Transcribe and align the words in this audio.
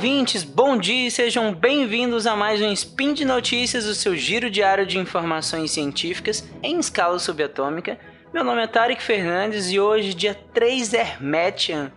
ouvintes, 0.00 0.42
bom 0.44 0.78
dia 0.78 1.08
e 1.08 1.10
sejam 1.10 1.52
bem-vindos 1.52 2.26
a 2.26 2.34
mais 2.34 2.62
um 2.62 2.72
Spin 2.72 3.12
de 3.12 3.22
Notícias, 3.22 3.84
o 3.84 3.94
seu 3.94 4.16
giro 4.16 4.48
diário 4.48 4.86
de 4.86 4.98
informações 4.98 5.72
científicas 5.72 6.42
em 6.62 6.78
escala 6.80 7.18
subatômica. 7.18 7.98
Meu 8.32 8.42
nome 8.42 8.62
é 8.62 8.66
Tarek 8.66 9.02
Fernandes 9.02 9.70
e 9.70 9.78
hoje, 9.78 10.14
dia 10.14 10.34
3 10.54 10.94
Hermetian. 10.94 11.92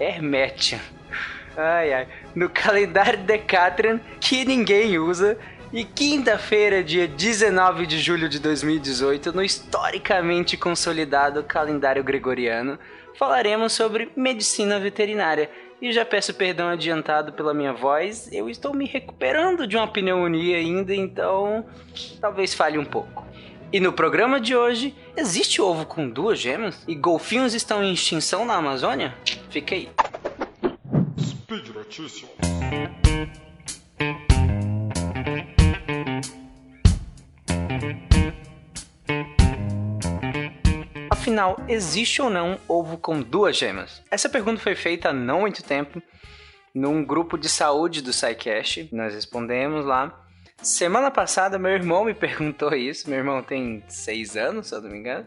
Hermetian. 0.00 0.80
Ai 1.54 1.92
ai. 1.92 2.08
No 2.34 2.48
calendário 2.48 3.18
Decatrian, 3.18 4.00
que 4.18 4.42
ninguém 4.46 4.98
usa. 4.98 5.36
E 5.70 5.84
quinta-feira, 5.84 6.82
dia 6.82 7.06
19 7.06 7.86
de 7.86 7.98
julho 7.98 8.26
de 8.26 8.38
2018, 8.38 9.34
no 9.34 9.42
historicamente 9.42 10.56
consolidado 10.56 11.44
calendário 11.44 12.02
gregoriano, 12.02 12.78
falaremos 13.18 13.74
sobre 13.74 14.10
medicina 14.16 14.78
veterinária. 14.78 15.50
E 15.84 15.92
já 15.92 16.02
peço 16.02 16.32
perdão 16.32 16.68
adiantado 16.68 17.30
pela 17.30 17.52
minha 17.52 17.74
voz, 17.74 18.32
eu 18.32 18.48
estou 18.48 18.72
me 18.72 18.86
recuperando 18.86 19.66
de 19.66 19.76
uma 19.76 19.86
pneumonia 19.86 20.56
ainda, 20.56 20.94
então 20.94 21.66
talvez 22.18 22.54
falhe 22.54 22.78
um 22.78 22.86
pouco. 22.86 23.22
E 23.70 23.78
no 23.78 23.92
programa 23.92 24.40
de 24.40 24.56
hoje, 24.56 24.94
existe 25.14 25.60
ovo 25.60 25.84
com 25.84 26.08
duas 26.08 26.38
gemas? 26.38 26.82
E 26.88 26.94
golfinhos 26.94 27.52
estão 27.52 27.84
em 27.84 27.92
extinção 27.92 28.46
na 28.46 28.54
Amazônia? 28.54 29.14
Fica 29.50 29.74
aí. 29.74 29.90
Speed 31.20 31.68
Notícias. 31.74 32.30
Afinal, 41.24 41.58
existe 41.66 42.20
ou 42.20 42.28
não 42.28 42.60
ovo 42.68 42.98
com 42.98 43.22
duas 43.22 43.56
gemas? 43.56 44.02
Essa 44.10 44.28
pergunta 44.28 44.60
foi 44.60 44.74
feita 44.74 45.08
há 45.08 45.12
não 45.14 45.40
muito 45.40 45.62
tempo 45.62 46.02
num 46.74 47.02
grupo 47.02 47.38
de 47.38 47.48
saúde 47.48 48.02
do 48.02 48.12
SciCast. 48.12 48.90
Nós 48.92 49.14
respondemos 49.14 49.86
lá. 49.86 50.22
Semana 50.58 51.10
passada, 51.10 51.58
meu 51.58 51.70
irmão 51.70 52.04
me 52.04 52.12
perguntou 52.12 52.74
isso. 52.74 53.08
Meu 53.08 53.20
irmão 53.20 53.42
tem 53.42 53.82
seis 53.88 54.36
anos, 54.36 54.66
se 54.66 54.74
eu 54.74 54.82
não 54.82 54.90
me 54.90 54.98
engano. 54.98 55.24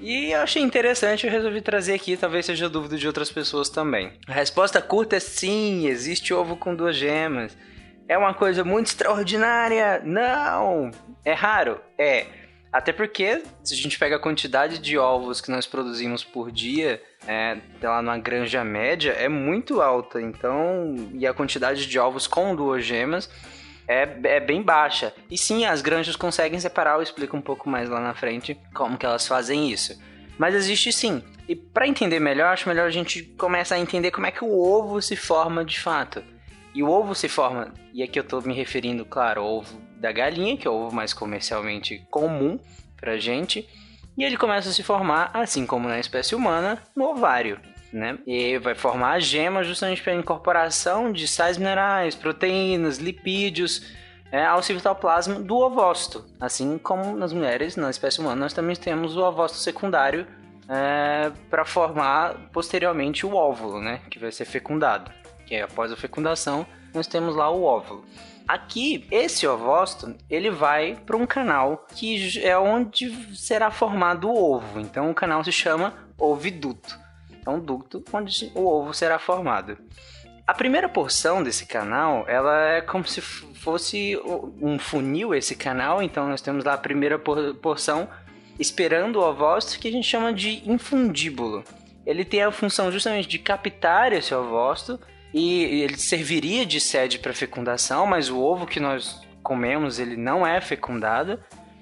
E 0.00 0.32
eu 0.32 0.40
achei 0.40 0.60
interessante, 0.60 1.24
eu 1.24 1.32
resolvi 1.32 1.60
trazer 1.60 1.94
aqui, 1.94 2.16
talvez 2.16 2.44
seja 2.44 2.68
dúvida 2.68 2.96
de 2.96 3.06
outras 3.06 3.30
pessoas 3.30 3.68
também. 3.68 4.14
A 4.26 4.32
resposta 4.32 4.82
curta 4.82 5.14
é 5.14 5.20
sim, 5.20 5.86
existe 5.86 6.34
ovo 6.34 6.56
com 6.56 6.74
duas 6.74 6.96
gemas. 6.96 7.56
É 8.08 8.18
uma 8.18 8.34
coisa 8.34 8.64
muito 8.64 8.88
extraordinária? 8.88 10.02
Não! 10.04 10.90
É 11.24 11.32
raro? 11.32 11.80
É. 11.96 12.26
Até 12.72 12.92
porque, 12.92 13.42
se 13.64 13.72
a 13.72 13.76
gente 13.76 13.98
pega 13.98 14.16
a 14.16 14.18
quantidade 14.18 14.78
de 14.78 14.98
ovos 14.98 15.40
que 15.40 15.50
nós 15.50 15.66
produzimos 15.66 16.22
por 16.22 16.50
dia, 16.50 17.02
é, 17.26 17.56
lá 17.82 18.02
numa 18.02 18.18
granja 18.18 18.62
média, 18.62 19.12
é 19.12 19.28
muito 19.28 19.80
alta. 19.80 20.20
Então, 20.20 20.94
e 21.14 21.26
a 21.26 21.32
quantidade 21.32 21.86
de 21.86 21.98
ovos 21.98 22.26
com 22.26 22.54
duas 22.54 22.84
gemas 22.84 23.30
é, 23.88 24.06
é 24.24 24.40
bem 24.40 24.62
baixa. 24.62 25.14
E 25.30 25.38
sim, 25.38 25.64
as 25.64 25.80
granjas 25.80 26.14
conseguem 26.14 26.60
separar, 26.60 26.96
eu 26.96 27.02
explico 27.02 27.36
um 27.36 27.40
pouco 27.40 27.70
mais 27.70 27.88
lá 27.88 28.00
na 28.00 28.14
frente 28.14 28.58
como 28.74 28.98
que 28.98 29.06
elas 29.06 29.26
fazem 29.26 29.70
isso. 29.70 29.98
Mas 30.36 30.54
existe 30.54 30.92
sim. 30.92 31.22
E 31.48 31.56
para 31.56 31.88
entender 31.88 32.20
melhor, 32.20 32.52
acho 32.52 32.68
melhor 32.68 32.86
a 32.86 32.90
gente 32.90 33.22
começar 33.22 33.76
a 33.76 33.80
entender 33.80 34.10
como 34.10 34.26
é 34.26 34.30
que 34.30 34.44
o 34.44 34.60
ovo 34.60 35.00
se 35.00 35.16
forma 35.16 35.64
de 35.64 35.80
fato. 35.80 36.22
E 36.74 36.82
o 36.82 36.88
ovo 36.88 37.14
se 37.14 37.28
forma, 37.28 37.72
e 37.92 38.02
aqui 38.02 38.18
eu 38.18 38.22
estou 38.22 38.42
me 38.42 38.54
referindo, 38.54 39.04
claro, 39.04 39.40
ao 39.40 39.58
ovo 39.58 39.80
da 39.96 40.12
galinha, 40.12 40.56
que 40.56 40.66
é 40.66 40.70
o 40.70 40.74
ovo 40.74 40.94
mais 40.94 41.12
comercialmente 41.12 42.06
comum 42.10 42.58
pra 42.96 43.18
gente, 43.18 43.68
e 44.16 44.24
ele 44.24 44.36
começa 44.36 44.68
a 44.68 44.72
se 44.72 44.82
formar, 44.82 45.30
assim 45.32 45.64
como 45.64 45.88
na 45.88 45.98
espécie 45.98 46.34
humana, 46.34 46.82
no 46.94 47.04
ovário. 47.04 47.60
Né? 47.92 48.18
E 48.26 48.58
vai 48.58 48.74
formar 48.74 49.12
a 49.12 49.18
gema 49.20 49.64
justamente 49.64 50.02
pela 50.02 50.18
incorporação 50.18 51.10
de 51.10 51.26
sais 51.26 51.56
minerais, 51.56 52.14
proteínas, 52.14 52.98
lipídios 52.98 53.86
é, 54.30 54.44
ao 54.44 54.62
citoplasma 54.62 55.36
do 55.36 55.56
ovócito. 55.56 56.26
Assim 56.38 56.76
como 56.76 57.16
nas 57.16 57.32
mulheres, 57.32 57.76
na 57.76 57.88
espécie 57.88 58.20
humana, 58.20 58.36
nós 58.36 58.52
também 58.52 58.76
temos 58.76 59.16
o 59.16 59.22
ovócito 59.22 59.60
secundário 59.60 60.26
é, 60.68 61.32
para 61.48 61.64
formar 61.64 62.50
posteriormente 62.52 63.24
o 63.24 63.34
óvulo, 63.34 63.80
né? 63.80 64.00
que 64.10 64.18
vai 64.18 64.30
ser 64.30 64.44
fecundado. 64.44 65.10
Que 65.48 65.54
é 65.54 65.62
após 65.62 65.90
a 65.90 65.96
fecundação, 65.96 66.66
nós 66.92 67.06
temos 67.06 67.34
lá 67.34 67.50
o 67.50 67.62
óvulo. 67.64 68.04
Aqui, 68.46 69.06
esse 69.10 69.46
ovócito, 69.46 70.14
ele 70.28 70.50
vai 70.50 70.94
para 71.06 71.16
um 71.16 71.26
canal 71.26 71.86
que 71.94 72.38
é 72.42 72.58
onde 72.58 73.34
será 73.34 73.70
formado 73.70 74.28
o 74.28 74.52
ovo. 74.52 74.78
Então, 74.78 75.10
o 75.10 75.14
canal 75.14 75.42
se 75.42 75.50
chama 75.50 75.94
oviduto. 76.18 76.98
É 77.46 77.48
um 77.48 77.58
ducto 77.58 78.04
onde 78.12 78.52
o 78.54 78.66
ovo 78.66 78.92
será 78.92 79.18
formado. 79.18 79.78
A 80.46 80.52
primeira 80.52 80.86
porção 80.86 81.42
desse 81.42 81.64
canal, 81.64 82.26
ela 82.28 82.72
é 82.72 82.82
como 82.82 83.06
se 83.06 83.22
fosse 83.22 84.20
um 84.60 84.78
funil 84.78 85.34
esse 85.34 85.56
canal. 85.56 86.02
Então, 86.02 86.28
nós 86.28 86.42
temos 86.42 86.62
lá 86.62 86.74
a 86.74 86.78
primeira 86.78 87.18
porção 87.18 88.06
esperando 88.58 89.16
o 89.16 89.26
ovócito 89.26 89.80
que 89.80 89.88
a 89.88 89.92
gente 89.92 90.06
chama 90.06 90.30
de 90.30 90.62
infundíbulo. 90.70 91.64
Ele 92.04 92.22
tem 92.22 92.42
a 92.42 92.52
função 92.52 92.92
justamente 92.92 93.26
de 93.26 93.38
captar 93.38 94.12
esse 94.12 94.34
ovócito 94.34 95.00
e 95.32 95.82
ele 95.82 95.96
serviria 95.96 96.64
de 96.64 96.80
sede 96.80 97.18
para 97.18 97.32
fecundação, 97.32 98.06
mas 98.06 98.30
o 98.30 98.38
ovo 98.38 98.66
que 98.66 98.80
nós 98.80 99.20
comemos 99.42 99.98
ele 99.98 100.16
não 100.16 100.46
é 100.46 100.60
fecundado, 100.60 101.38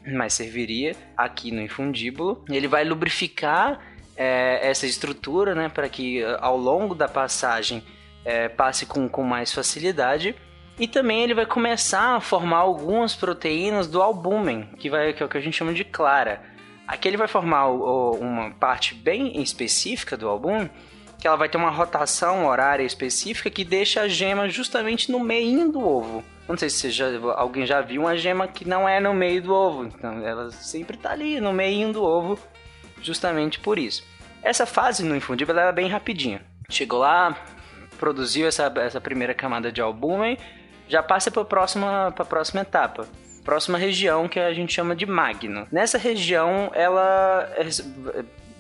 mas 0.06 0.34
serviria 0.34 0.94
aqui 1.16 1.50
no 1.50 1.60
infundíbulo. 1.60 2.44
Ele 2.48 2.68
vai 2.68 2.84
lubrificar 2.84 3.80
é, 4.16 4.60
essa 4.62 4.86
estrutura, 4.86 5.54
né, 5.54 5.68
para 5.68 5.88
que 5.88 6.22
ao 6.40 6.56
longo 6.56 6.94
da 6.94 7.08
passagem 7.08 7.82
é, 8.24 8.48
passe 8.48 8.86
com, 8.86 9.08
com 9.08 9.22
mais 9.22 9.52
facilidade. 9.52 10.34
E 10.78 10.86
também 10.86 11.22
ele 11.22 11.32
vai 11.32 11.46
começar 11.46 12.16
a 12.16 12.20
formar 12.20 12.58
algumas 12.58 13.14
proteínas 13.14 13.86
do 13.86 14.02
albúmen, 14.02 14.68
que, 14.78 14.90
vai, 14.90 15.12
que 15.12 15.22
é 15.22 15.26
o 15.26 15.28
que 15.28 15.38
a 15.38 15.40
gente 15.40 15.56
chama 15.56 15.72
de 15.72 15.84
clara. 15.84 16.42
Aqui 16.86 17.08
ele 17.08 17.16
vai 17.16 17.26
formar 17.26 17.68
o, 17.68 18.12
uma 18.12 18.50
parte 18.50 18.94
bem 18.94 19.40
específica 19.40 20.16
do 20.16 20.28
albúmen 20.28 20.70
que 21.26 21.28
ela 21.28 21.36
vai 21.36 21.48
ter 21.48 21.58
uma 21.58 21.70
rotação 21.70 22.46
horária 22.46 22.84
específica 22.84 23.50
que 23.50 23.64
deixa 23.64 24.02
a 24.02 24.08
gema 24.08 24.48
justamente 24.48 25.10
no 25.10 25.18
meio 25.18 25.72
do 25.72 25.80
ovo. 25.80 26.22
Não 26.48 26.56
sei 26.56 26.70
se 26.70 26.88
já, 26.88 27.06
alguém 27.34 27.66
já 27.66 27.80
viu 27.80 28.02
uma 28.02 28.16
gema 28.16 28.46
que 28.46 28.64
não 28.64 28.88
é 28.88 29.00
no 29.00 29.12
meio 29.12 29.42
do 29.42 29.52
ovo, 29.52 29.86
então 29.86 30.24
ela 30.24 30.52
sempre 30.52 30.96
está 30.96 31.10
ali 31.10 31.40
no 31.40 31.52
meio 31.52 31.92
do 31.92 32.00
ovo, 32.00 32.38
justamente 33.02 33.58
por 33.58 33.76
isso. 33.76 34.04
Essa 34.40 34.66
fase 34.66 35.02
no 35.02 35.16
infundível 35.16 35.58
é 35.58 35.72
bem 35.72 35.88
rapidinha. 35.88 36.42
Chegou 36.70 37.00
lá, 37.00 37.36
produziu 37.98 38.46
essa, 38.46 38.72
essa 38.76 39.00
primeira 39.00 39.34
camada 39.34 39.72
de 39.72 39.80
albúmen, 39.80 40.38
já 40.86 41.02
passa 41.02 41.28
para 41.28 41.42
a 41.42 41.44
próxima, 41.44 42.12
próxima 42.12 42.60
etapa 42.60 43.04
próxima 43.44 43.78
região 43.78 44.28
que 44.28 44.40
a 44.40 44.52
gente 44.52 44.72
chama 44.72 44.96
de 44.96 45.06
magno. 45.06 45.68
Nessa 45.70 45.98
região, 45.98 46.68
ela 46.74 47.48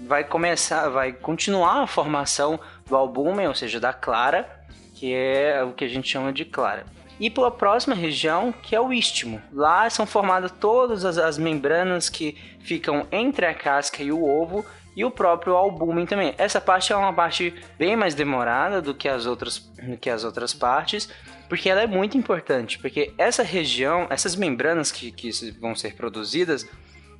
vai 0.00 0.24
começar, 0.24 0.88
vai 0.88 1.12
continuar 1.12 1.82
a 1.82 1.86
formação 1.86 2.60
do 2.86 2.96
albúmen, 2.96 3.48
ou 3.48 3.54
seja, 3.54 3.80
da 3.80 3.92
clara, 3.92 4.48
que 4.94 5.14
é 5.14 5.62
o 5.62 5.72
que 5.72 5.84
a 5.84 5.88
gente 5.88 6.08
chama 6.08 6.32
de 6.32 6.44
clara. 6.44 6.84
E 7.18 7.30
pela 7.30 7.50
próxima 7.50 7.94
região, 7.94 8.52
que 8.52 8.76
é 8.76 8.80
o 8.80 8.92
istmo. 8.92 9.40
Lá 9.52 9.88
são 9.88 10.06
formadas 10.06 10.52
todas 10.52 11.04
as, 11.04 11.16
as 11.16 11.38
membranas 11.38 12.10
que 12.10 12.36
ficam 12.60 13.06
entre 13.10 13.46
a 13.46 13.54
casca 13.54 14.02
e 14.02 14.12
o 14.12 14.22
ovo 14.22 14.64
e 14.94 15.04
o 15.04 15.10
próprio 15.10 15.54
albúmen 15.54 16.06
também. 16.06 16.34
Essa 16.36 16.60
parte 16.60 16.92
é 16.92 16.96
uma 16.96 17.12
parte 17.12 17.54
bem 17.78 17.96
mais 17.96 18.14
demorada 18.14 18.82
do 18.82 18.94
que 18.94 19.08
as 19.08 19.26
outras, 19.26 19.58
do 19.58 19.96
que 19.96 20.10
as 20.10 20.24
outras 20.24 20.54
partes, 20.54 21.08
porque 21.48 21.68
ela 21.68 21.82
é 21.82 21.86
muito 21.86 22.16
importante, 22.16 22.78
porque 22.78 23.12
essa 23.16 23.42
região, 23.42 24.06
essas 24.10 24.34
membranas 24.34 24.90
que, 24.90 25.10
que 25.12 25.30
vão 25.60 25.74
ser 25.74 25.94
produzidas, 25.94 26.66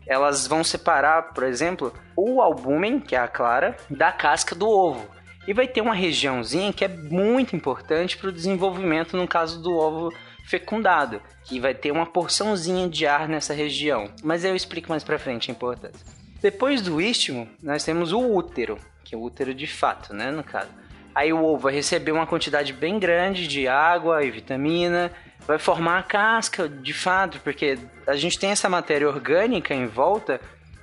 elas 0.06 0.46
vão 0.46 0.62
separar, 0.62 1.34
por 1.34 1.44
exemplo, 1.44 1.92
o 2.16 2.40
albúmen, 2.40 3.00
que 3.00 3.16
é 3.16 3.18
a 3.18 3.28
clara, 3.28 3.76
da 3.90 4.12
casca 4.12 4.54
do 4.54 4.68
ovo. 4.68 5.06
E 5.46 5.52
vai 5.52 5.66
ter 5.68 5.80
uma 5.80 5.94
regiãozinha 5.94 6.72
que 6.72 6.84
é 6.84 6.88
muito 6.88 7.54
importante 7.54 8.16
para 8.16 8.28
o 8.28 8.32
desenvolvimento 8.32 9.16
no 9.16 9.28
caso 9.28 9.62
do 9.62 9.72
ovo 9.72 10.12
fecundado, 10.46 11.20
que 11.44 11.60
vai 11.60 11.74
ter 11.74 11.90
uma 11.90 12.06
porçãozinha 12.06 12.88
de 12.88 13.06
ar 13.06 13.28
nessa 13.28 13.52
região. 13.52 14.10
Mas 14.22 14.44
eu 14.44 14.54
explico 14.54 14.90
mais 14.90 15.04
para 15.04 15.18
frente 15.18 15.50
a 15.50 15.54
importância. 15.54 16.06
Depois 16.40 16.80
do 16.80 17.00
istmo, 17.00 17.48
nós 17.62 17.84
temos 17.84 18.12
o 18.12 18.20
útero, 18.20 18.78
que 19.04 19.14
é 19.14 19.18
o 19.18 19.22
útero 19.22 19.54
de 19.54 19.66
fato, 19.66 20.12
né, 20.12 20.30
no 20.30 20.44
caso. 20.44 20.70
Aí 21.16 21.32
o 21.32 21.42
ovo 21.42 21.62
vai 21.62 21.72
receber 21.72 22.12
uma 22.12 22.26
quantidade 22.26 22.74
bem 22.74 22.98
grande 22.98 23.48
de 23.48 23.66
água 23.66 24.22
e 24.22 24.30
vitamina, 24.30 25.10
vai 25.46 25.58
formar 25.58 26.00
a 26.00 26.02
casca, 26.02 26.68
de 26.68 26.92
fato, 26.92 27.40
porque 27.40 27.78
a 28.06 28.14
gente 28.16 28.38
tem 28.38 28.50
essa 28.50 28.68
matéria 28.68 29.08
orgânica 29.08 29.72
em 29.72 29.86
volta 29.86 30.38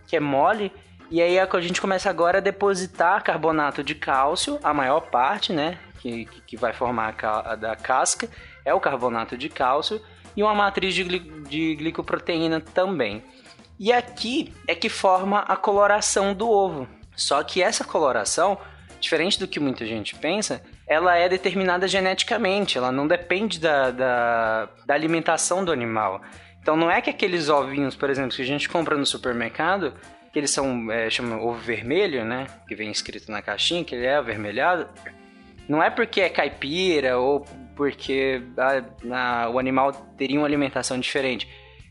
que 0.07 0.15
é 0.15 0.19
mole 0.19 0.71
e 1.11 1.21
aí 1.21 1.37
a 1.37 1.47
gente 1.61 1.79
começa 1.79 2.09
agora 2.09 2.39
a 2.39 2.41
depositar 2.41 3.23
carbonato 3.23 3.83
de 3.83 3.93
cálcio, 3.93 4.59
a 4.63 4.73
maior 4.73 5.01
parte, 5.01 5.53
né, 5.53 5.77
que, 5.99 6.25
que 6.47 6.57
vai 6.57 6.73
formar 6.73 7.13
a, 7.21 7.55
da 7.55 7.75
casca 7.75 8.27
é 8.65 8.73
o 8.73 8.79
carbonato 8.79 9.37
de 9.37 9.49
cálcio 9.49 10.01
e 10.35 10.41
uma 10.41 10.55
matriz 10.55 10.95
de, 10.95 11.03
de 11.03 11.75
glicoproteína 11.75 12.59
também. 12.59 13.23
E 13.79 13.93
aqui 13.93 14.51
é 14.67 14.73
que 14.73 14.89
forma 14.89 15.41
a 15.41 15.55
coloração 15.55 16.33
do 16.33 16.49
ovo. 16.49 16.87
Só 17.15 17.43
que 17.43 17.61
essa 17.61 17.83
coloração, 17.83 18.57
diferente 19.03 19.39
do 19.39 19.47
que 19.47 19.59
muita 19.59 19.85
gente 19.85 20.15
pensa, 20.15 20.63
ela 20.87 21.15
é 21.15 21.29
determinada 21.29 21.87
geneticamente, 21.87 22.77
ela 22.77 22.91
não 22.91 23.07
depende 23.07 23.59
da, 23.59 23.91
da, 23.91 24.69
da 24.85 24.93
alimentação 24.93 25.63
do 25.63 25.71
animal. 25.71 26.21
Então 26.61 26.75
não 26.77 26.89
é 26.89 27.01
que 27.01 27.09
aqueles 27.09 27.49
ovinhos, 27.49 27.95
por 27.95 28.09
exemplo, 28.09 28.35
que 28.35 28.41
a 28.41 28.45
gente 28.45 28.69
compra 28.69 28.97
no 28.97 29.05
supermercado, 29.05 29.93
que 30.31 30.39
eles 30.39 30.49
são, 30.49 30.91
é, 30.91 31.09
chama 31.09 31.37
ovo 31.37 31.59
vermelho, 31.59 32.25
né? 32.25 32.47
Que 32.67 32.73
vem 32.73 32.89
escrito 32.89 33.29
na 33.29 33.41
caixinha, 33.41 33.83
que 33.83 33.93
ele 33.93 34.05
é 34.05 34.15
avermelhado. 34.15 34.87
Não 35.67 35.83
é 35.83 35.89
porque 35.89 36.21
é 36.21 36.29
caipira 36.29 37.19
ou 37.19 37.45
porque 37.75 38.41
a, 38.57 39.45
a, 39.45 39.49
o 39.49 39.59
animal 39.59 39.91
teria 40.17 40.39
uma 40.39 40.47
alimentação 40.47 40.99
diferente. 40.99 41.47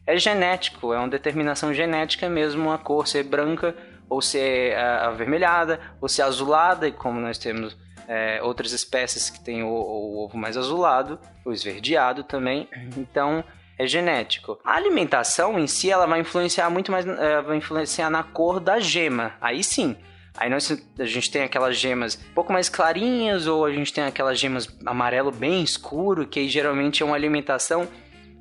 É 0.07 0.17
genético, 0.17 0.93
é 0.93 0.99
uma 0.99 1.09
determinação 1.09 1.73
genética 1.73 2.29
mesmo 2.29 2.73
a 2.73 2.79
cor 2.79 3.07
ser 3.07 3.23
branca 3.23 3.77
ou 4.09 4.21
ser 4.21 4.77
avermelhada 4.77 5.81
ou 6.01 6.09
ser 6.09 6.23
azulada, 6.23 6.87
e 6.89 6.93
como 6.93 7.21
nós 7.21 7.39
temos 7.39 7.77
é, 8.09 8.43
outras 8.43 8.73
espécies 8.73 9.31
que 9.31 9.41
têm 9.41 9.63
o, 9.63 9.69
o 9.69 10.25
ovo 10.25 10.37
mais 10.37 10.57
azulado, 10.57 11.19
o 11.45 11.53
esverdeado 11.53 12.25
também. 12.25 12.69
Então, 12.97 13.45
é 13.79 13.87
genético. 13.87 14.59
A 14.65 14.75
alimentação 14.75 15.59
em 15.59 15.67
si, 15.67 15.91
ela 15.91 16.07
vai 16.07 16.21
influenciar 16.21 16.71
muito 16.71 16.93
mais, 16.93 17.07
é, 17.07 17.41
vai 17.43 17.57
influenciar 17.57 18.11
na 18.11 18.23
cor 18.23 18.61
da 18.61 18.79
gema. 18.79 19.35
Aí 19.41 19.65
sim. 19.65 19.97
Aí 20.37 20.49
nós, 20.49 20.71
a 20.99 21.05
gente 21.05 21.31
tem 21.31 21.43
aquelas 21.43 21.77
gemas 21.77 22.19
um 22.31 22.35
pouco 22.35 22.53
mais 22.53 22.69
clarinhas, 22.69 23.47
ou 23.47 23.65
a 23.67 23.73
gente 23.73 23.93
tem 23.93 24.05
aquelas 24.05 24.39
gemas 24.39 24.69
amarelo 24.87 25.31
bem 25.31 25.63
escuro, 25.63 26.27
que 26.27 26.49
geralmente 26.49 27.03
é 27.03 27.07
uma 27.07 27.17
alimentação 27.17 27.87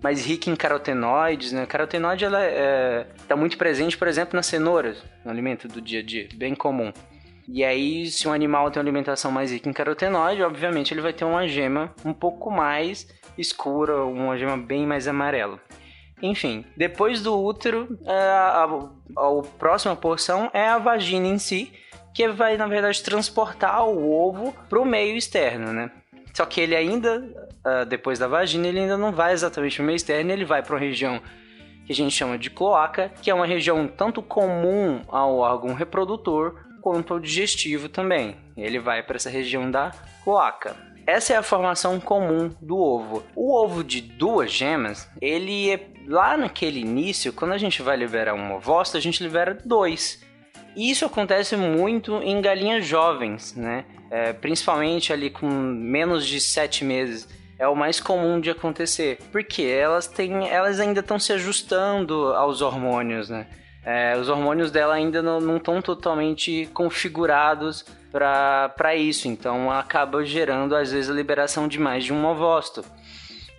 mais 0.02 0.26
rica 0.26 0.50
em 0.50 0.56
carotenoides, 0.56 1.52
né? 1.52 1.66
Carotenoide, 1.66 2.26
ela 2.26 2.42
é, 2.42 3.06
tá 3.28 3.36
muito 3.36 3.58
presente, 3.58 3.98
por 3.98 4.08
exemplo, 4.08 4.36
nas 4.36 4.48
cenouras, 4.48 5.04
no 5.24 5.32
alimento 5.32 5.68
do 5.68 5.80
dia 5.80 6.00
a 6.00 6.04
dia, 6.04 6.28
bem 6.34 6.56
comum. 6.56 6.92
E 7.48 7.64
aí, 7.64 8.08
se 8.08 8.28
um 8.28 8.34
animal 8.34 8.72
tem 8.72 8.80
uma 8.80 8.84
alimentação 8.84 9.32
mais 9.32 9.52
rica 9.52 9.70
em 9.70 9.74
carotenoide, 9.74 10.42
obviamente 10.42 10.94
ele 10.94 11.02
vai 11.02 11.14
ter 11.14 11.26
uma 11.26 11.48
gema 11.48 11.94
um 12.04 12.14
pouco 12.14 12.50
mais 12.50 13.08
escura, 13.38 14.04
uma 14.04 14.38
gema 14.38 14.58
bem 14.58 14.86
mais 14.86 15.08
amarela. 15.08 15.60
Enfim, 16.22 16.64
depois 16.78 17.22
do 17.22 17.38
útero, 17.38 17.98
a, 18.06 18.64
a, 18.64 18.66
a, 18.66 19.44
próxima 19.58 19.96
porção 19.96 20.50
é 20.54 20.68
a 20.68 20.78
vagina 20.78 21.28
em 21.28 21.40
si, 21.40 21.72
que 22.14 22.28
vai, 22.28 22.58
na 22.58 22.68
verdade, 22.68 23.02
transportar 23.02 23.88
o 23.88 24.12
ovo 24.12 24.54
para 24.70 24.80
o 24.80 24.86
meio 24.86 25.18
externo, 25.18 25.74
né? 25.74 25.92
Só 26.34 26.46
que 26.46 26.62
ele 26.62 26.76
ainda, 26.76 27.20
uh, 27.20 27.86
depois 27.86 28.18
da 28.18 28.28
vagina, 28.28 28.68
ele 28.68 28.80
ainda 28.80 28.98
não 28.98 29.12
vai 29.12 29.34
exatamente 29.34 29.76
para 29.76 29.84
o 29.84 29.86
meio 29.86 29.96
externo, 29.96 30.32
ele 30.32 30.46
vai 30.46 30.64
para 30.64 30.76
uma 30.76 30.80
região 30.80 31.22
que 31.86 31.92
a 31.92 31.96
gente 31.96 32.16
chama 32.16 32.38
de 32.38 32.50
cloaca, 32.50 33.12
que 33.22 33.30
é 33.30 33.34
uma 33.34 33.46
região 33.46 33.88
tanto 33.88 34.22
comum 34.22 35.02
ao 35.08 35.38
órgão 35.38 35.74
reprodutor 35.74 36.56
quanto 36.82 37.14
ao 37.14 37.20
digestivo 37.20 37.90
também. 37.90 38.38
Ele 38.56 38.80
vai 38.80 39.04
para 39.04 39.16
essa 39.18 39.30
região 39.30 39.70
da 39.70 39.92
cloaca. 40.24 40.76
Essa 41.06 41.34
é 41.34 41.36
a 41.36 41.44
formação 41.44 42.00
comum 42.00 42.52
do 42.62 42.78
ovo. 42.78 43.24
O 43.36 43.54
ovo 43.54 43.84
de 43.84 44.02
duas 44.02 44.52
gemas, 44.52 45.10
ele 45.20 45.72
é 45.72 45.88
lá 46.08 46.38
naquele 46.38 46.80
início, 46.80 47.34
quando 47.34 47.54
a 47.54 47.58
gente 47.58 47.82
vai 47.82 47.98
liberar 47.98 48.34
um 48.34 48.56
ovócito, 48.56 48.98
a 48.98 49.02
gente 49.02 49.22
libera 49.22 49.58
dois. 49.66 50.24
Isso 50.76 51.06
acontece 51.06 51.56
muito 51.56 52.16
em 52.24 52.42
galinhas 52.42 52.86
jovens, 52.86 53.56
né? 53.56 53.86
É, 54.10 54.34
principalmente 54.34 55.14
ali 55.14 55.30
com 55.30 55.48
menos 55.48 56.26
de 56.28 56.40
sete 56.40 56.84
meses 56.84 57.28
é 57.58 57.68
o 57.68 57.76
mais 57.76 58.00
comum 58.00 58.40
de 58.40 58.50
acontecer, 58.50 59.20
porque 59.32 59.62
elas 59.62 60.08
têm, 60.08 60.50
elas 60.50 60.80
ainda 60.80 61.00
estão 61.00 61.20
se 61.20 61.32
ajustando 61.32 62.34
aos 62.34 62.60
hormônios, 62.60 63.30
né? 63.30 63.46
É, 63.86 64.18
os 64.18 64.30
hormônios 64.30 64.72
dela 64.72 64.96
ainda 64.96 65.22
não 65.22 65.58
estão 65.58 65.82
totalmente 65.82 66.68
configurados 66.74 67.86
para 68.12 68.96
isso, 68.96 69.28
então 69.28 69.72
acaba 69.72 70.26
gerando 70.26 70.76
às 70.76 70.92
vezes 70.92 71.10
a 71.10 71.14
liberação 71.14 71.68
de 71.68 71.80
mais 71.80 72.04
de 72.04 72.12
um 72.12 72.26
ovócito. 72.26 72.84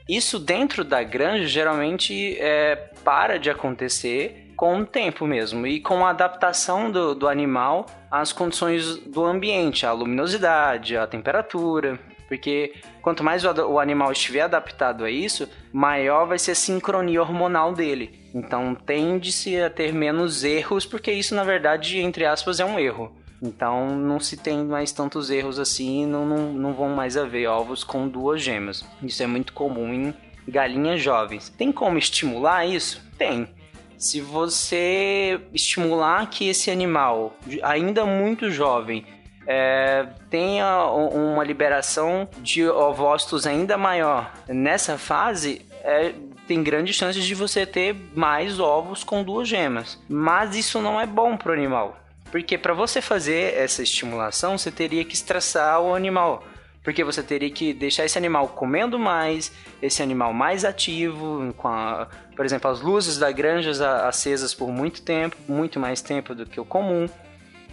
Isso 0.09 0.39
dentro 0.39 0.85
da 0.85 1.03
granja 1.03 1.47
geralmente 1.47 2.37
é, 2.41 2.77
para 3.05 3.39
de 3.39 3.51
acontecer 3.51 4.42
com 4.63 4.79
o 4.79 4.87
tempo 4.87 5.27
mesmo 5.27 5.67
e 5.67 5.81
com 5.81 6.07
a 6.07 6.11
adaptação 6.11 6.89
do, 6.89 7.17
do 7.17 7.27
animal 7.27 7.85
às 8.09 8.33
condições 8.33 8.97
do 8.97 9.25
ambiente, 9.25 9.85
a 9.85 9.91
luminosidade, 9.91 10.97
a 10.97 11.05
temperatura. 11.05 11.99
Porque 12.29 12.73
quanto 13.03 13.25
mais 13.25 13.45
o, 13.45 13.81
animal 13.81 14.13
estiver 14.13 14.43
adaptado 14.43 15.05
a 15.05 15.11
isso, 15.11 15.49
maior 15.73 16.29
vai 16.29 16.39
ser 16.39 16.53
a 16.53 16.55
sincronia 16.55 17.21
hormonal 17.21 17.73
dele. 17.73 18.21
Então 18.33 18.73
tende-se 18.73 19.61
a 19.61 19.69
ter 19.69 19.93
menos 19.93 20.45
erros, 20.45 20.87
porque 20.87 21.11
isso 21.11 21.35
na 21.35 21.43
verdade, 21.43 21.99
entre 21.99 22.25
aspas, 22.25 22.61
é 22.61 22.65
um 22.65 22.79
erro. 22.79 23.13
Então 23.43 23.97
não 23.97 24.21
se 24.21 24.37
tem 24.37 24.65
mais 24.65 24.93
tantos 24.93 25.29
erros 25.29 25.59
assim, 25.59 26.07
não, 26.07 26.25
não, 26.25 26.53
não 26.53 26.73
vão 26.73 26.91
mais 26.91 27.17
haver 27.17 27.49
ovos 27.49 27.83
com 27.83 28.07
duas 28.07 28.41
gemas. 28.41 28.89
Isso 29.03 29.25
é 29.25 29.27
muito 29.27 29.53
comum 29.53 29.93
em 29.93 30.15
galinhas 30.47 31.03
jovens. 31.03 31.49
Tem 31.49 31.73
como 31.73 31.99
estimular 31.99 32.65
isso? 32.65 33.03
Tem. 33.19 33.61
Se 34.03 34.21
você 34.21 35.41
estimular 35.55 36.29
que 36.29 36.49
esse 36.49 36.73
animal, 36.73 37.37
ainda 37.63 38.05
muito 38.05 38.51
jovem, 38.51 39.07
é, 39.47 40.09
tenha 40.29 40.87
uma 40.87 41.45
liberação 41.45 42.29
de 42.41 42.69
ovócitos 42.69 43.47
ainda 43.47 43.79
maior 43.79 44.35
nessa 44.49 44.99
fase, 44.99 45.65
é, 45.85 46.15
tem 46.49 46.65
grandes 46.65 46.97
chances 46.97 47.25
de 47.25 47.33
você 47.33 47.65
ter 47.65 47.95
mais 48.13 48.59
ovos 48.59 49.05
com 49.05 49.23
duas 49.23 49.47
gemas. 49.47 50.03
Mas 50.09 50.57
isso 50.57 50.81
não 50.81 51.01
é 51.01 51.07
bom 51.07 51.37
para 51.37 51.51
o 51.51 51.55
animal. 51.55 51.97
Porque 52.33 52.59
para 52.59 52.75
você 52.75 53.01
fazer 53.01 53.55
essa 53.55 53.85
estimulação, 53.85 54.59
você 54.59 54.73
teria 54.73 55.05
que 55.05 55.15
estressar 55.15 55.81
o 55.81 55.95
animal. 55.95 56.43
Porque 56.83 57.05
você 57.05 57.23
teria 57.23 57.51
que 57.51 57.73
deixar 57.73 58.05
esse 58.05 58.19
animal 58.19 58.49
comendo 58.49 58.99
mais, 58.99 59.53
esse 59.81 60.03
animal 60.03 60.33
mais 60.33 60.65
ativo, 60.65 61.55
com 61.57 61.69
a, 61.69 62.09
por 62.35 62.45
exemplo, 62.45 62.71
as 62.71 62.81
luzes 62.81 63.19
da 63.19 63.31
granja 63.31 63.71
acesas 64.07 64.53
por 64.53 64.71
muito 64.71 65.03
tempo, 65.03 65.37
muito 65.49 65.79
mais 65.79 66.03
tempo 66.03 66.35
do 66.35 66.45
que 66.45 66.61
o 66.61 66.65
comum. 66.65 67.07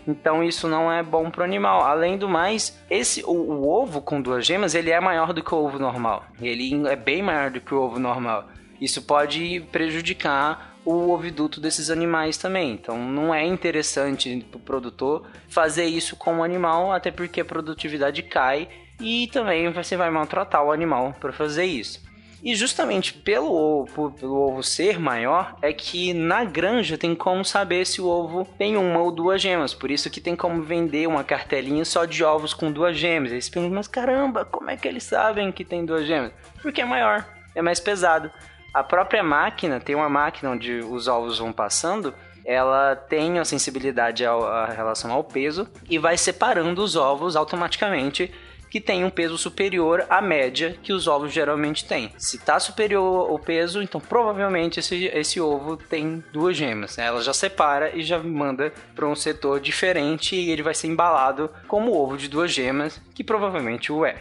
Então 0.08 0.44
isso 0.44 0.68
não 0.68 0.92
é 0.92 1.04
bom 1.04 1.30
para 1.30 1.42
o 1.42 1.44
animal. 1.44 1.84
Além 1.84 2.18
do 2.18 2.30
mais, 2.30 2.80
esse 2.90 3.24
o, 3.24 3.32
o, 3.32 3.68
ovo 3.68 4.02
com 4.02 4.22
duas 4.22 4.46
gemas 4.46 4.76
ele 4.76 4.92
é 4.92 5.00
maior 5.00 5.34
do 5.34 5.44
que 5.44 5.54
o 5.54 5.58
ovo 5.58 5.80
normal. 5.80 6.26
Ele 6.42 6.88
é 6.88 6.96
bem 6.96 7.22
maior 7.22 7.50
do 7.50 7.62
que 7.62 7.74
o 7.74 7.82
ovo 7.82 8.00
normal. 8.00 8.48
Isso 8.80 9.02
pode 9.02 9.62
prejudicar 9.72 10.78
o 10.86 11.12
oviduto 11.12 11.60
desses 11.60 11.90
animais 11.90 12.38
também. 12.38 12.72
Então 12.72 12.98
não 12.98 13.34
é 13.34 13.46
interessante 13.46 14.46
para 14.50 14.58
o 14.58 14.62
produtor 14.62 15.26
fazer 15.48 15.86
isso 15.86 16.16
com 16.16 16.40
o 16.40 16.44
animal, 16.44 16.92
até 16.92 17.12
porque 17.12 17.42
a 17.42 17.46
produtividade 17.46 18.24
cai 18.24 18.68
e 19.00 19.28
também 19.28 19.72
você 19.72 19.96
vai 19.96 20.10
maltratar 20.10 20.64
o 20.64 20.72
animal 20.72 21.16
para 21.20 21.32
fazer 21.32 21.66
isso. 21.66 22.10
E 22.42 22.56
justamente 22.56 23.14
pelo 23.14 23.52
ovo, 23.52 24.12
pelo 24.12 24.36
ovo 24.36 24.64
ser 24.64 24.98
maior, 24.98 25.56
é 25.62 25.74
que 25.74 26.14
na 26.14 26.46
granja 26.46 26.98
tem 26.98 27.14
como 27.14 27.44
saber 27.44 27.86
se 27.86 28.00
o 28.00 28.08
ovo 28.08 28.46
tem 28.58 28.78
uma 28.78 29.00
ou 29.00 29.12
duas 29.12 29.42
gemas. 29.42 29.74
Por 29.74 29.92
isso 29.92 30.10
que 30.10 30.22
tem 30.22 30.36
como 30.38 30.64
vender 30.64 31.06
uma 31.08 31.24
cartelinha 31.24 31.84
só 31.84 32.06
de 32.06 32.24
ovos 32.24 32.54
com 32.54 32.72
duas 32.72 32.96
gemas. 32.96 33.34
Aí 33.34 33.42
você 33.42 33.52
pergunta, 33.52 33.76
mas 33.76 33.88
caramba, 33.88 34.46
como 34.46 34.70
é 34.70 34.78
que 34.78 34.88
eles 34.88 35.04
sabem 35.04 35.52
que 35.52 35.66
tem 35.66 35.86
duas 35.86 36.06
gemas? 36.06 36.32
Porque 36.62 36.82
é 36.82 36.86
maior, 36.86 37.26
é 37.54 37.62
mais 37.62 37.80
pesado. 37.80 38.32
A 38.74 38.84
própria 38.84 39.24
máquina, 39.24 39.80
tem 39.80 39.96
uma 39.96 40.10
máquina 40.10 40.52
onde 40.52 40.80
os 40.80 41.08
ovos 41.10 41.40
vão 41.40 41.52
passando, 41.52 42.14
ela 42.46 42.96
tem 42.96 43.38
a 43.38 43.44
sensibilidade 43.44 44.26
ao, 44.26 44.46
a 44.46 44.68
relação 44.68 45.12
ao 45.12 45.24
peso 45.24 45.68
e 45.90 45.98
vai 45.98 46.18
separando 46.18 46.82
os 46.82 46.96
ovos 46.96 47.36
automaticamente 47.36 48.32
que 48.70 48.80
tem 48.80 49.04
um 49.04 49.10
peso 49.10 49.38
superior 49.38 50.06
à 50.10 50.22
média 50.22 50.78
que 50.82 50.94
os 50.94 51.08
ovos 51.08 51.32
geralmente 51.32 51.86
têm. 51.86 52.12
Se 52.18 52.38
está 52.38 52.60
superior 52.60 53.32
o 53.32 53.40
peso, 53.40 53.82
então 53.82 54.00
provavelmente 54.00 54.80
esse, 54.80 55.06
esse 55.06 55.42
ovo 55.42 55.78
tem 55.78 56.24
duas 56.32 56.56
gemas. 56.56 56.98
Né? 56.98 57.06
Ela 57.06 57.22
já 57.22 57.34
separa 57.34 57.96
e 57.96 58.04
já 58.04 58.20
manda 58.20 58.72
para 58.96 59.08
um 59.08 59.16
setor 59.16 59.60
diferente 59.60 60.36
e 60.36 60.52
ele 60.52 60.64
vai 60.64 60.74
ser 60.74 60.88
embalado 60.88 61.50
como 61.68 61.94
ovo 61.94 62.18
de 62.18 62.28
duas 62.28 62.52
gemas, 62.52 63.02
que 63.14 63.24
provavelmente 63.24 63.92
o 63.92 64.06
é. 64.06 64.18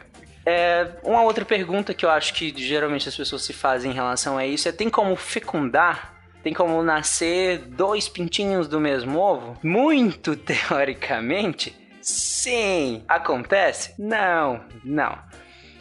É, 0.47 0.93
uma 1.05 1.23
outra 1.23 1.45
pergunta 1.45 1.93
que 1.93 2.07
eu 2.07 2.11
acho 2.11 2.33
que 2.33 2.55
geralmente 2.57 3.07
as 3.07 3.15
pessoas 3.15 3.43
se 3.43 3.53
fazem 3.53 3.91
em 3.91 3.95
relação 3.95 4.39
a 4.39 4.47
isso 4.47 4.67
é: 4.67 4.73
tem 4.73 4.89
como 4.89 5.15
fecundar? 5.15 6.15
Tem 6.43 6.55
como 6.55 6.83
nascer 6.83 7.59
dois 7.59 8.09
pintinhos 8.09 8.67
do 8.67 8.81
mesmo 8.81 9.19
ovo? 9.19 9.59
Muito 9.63 10.35
teoricamente, 10.37 11.77
Sim. 12.15 13.05
Acontece? 13.09 13.95
Não, 13.99 14.65
não. 14.85 15.19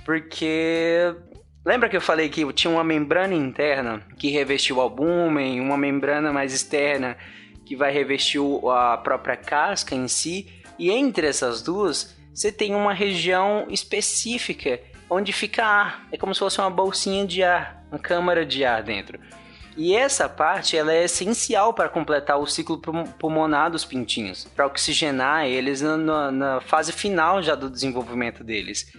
Porque 0.05 1.15
Lembra 1.67 1.89
que 1.89 1.97
eu 1.97 2.01
falei 2.01 2.29
que 2.29 2.53
tinha 2.53 2.71
uma 2.71 2.83
membrana 2.83 3.33
interna 3.33 4.01
que 4.17 4.29
revestiu 4.29 4.77
o 4.77 4.81
albúmen, 4.81 5.59
uma 5.59 5.77
membrana 5.77 6.31
mais 6.31 6.53
externa 6.53 7.17
que 7.65 7.75
vai 7.75 7.91
revestir 7.91 8.39
a 8.71 8.95
própria 8.95 9.35
casca 9.35 9.93
em 9.93 10.07
si? 10.07 10.47
E 10.79 10.89
entre 10.89 11.27
essas 11.27 11.61
duas, 11.61 12.15
você 12.33 12.53
tem 12.53 12.73
uma 12.73 12.93
região 12.93 13.67
específica 13.69 14.79
onde 15.09 15.33
fica 15.33 15.65
ar. 15.65 16.07
É 16.09 16.17
como 16.17 16.33
se 16.33 16.39
fosse 16.39 16.57
uma 16.57 16.69
bolsinha 16.69 17.27
de 17.27 17.43
ar, 17.43 17.83
uma 17.91 17.99
câmara 17.99 18.45
de 18.45 18.63
ar 18.63 18.81
dentro. 18.81 19.19
E 19.77 19.95
essa 19.95 20.27
parte 20.27 20.75
ela 20.75 20.91
é 20.91 21.03
essencial 21.03 21.71
para 21.71 21.87
completar 21.87 22.39
o 22.39 22.47
ciclo 22.47 22.81
pulmonar 23.19 23.69
dos 23.69 23.85
pintinhos, 23.85 24.45
para 24.55 24.65
oxigenar 24.65 25.45
eles 25.45 25.81
na, 25.81 26.31
na, 26.31 26.61
fase 26.61 26.91
final 26.91 27.43
já 27.43 27.53
do 27.53 27.69
desenvolvimento 27.69 28.43
deles. 28.43 28.91